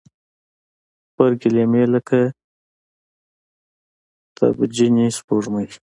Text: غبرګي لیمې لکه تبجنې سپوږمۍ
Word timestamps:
غبرګي 1.11 1.49
لیمې 1.55 1.83
لکه 1.93 2.19
تبجنې 4.37 5.07
سپوږمۍ 5.17 5.67